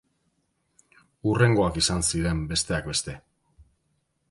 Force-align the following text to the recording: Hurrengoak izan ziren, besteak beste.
Hurrengoak 1.27 1.77
izan 1.83 2.03
ziren, 2.09 2.43
besteak 2.55 2.91
beste. 2.95 3.17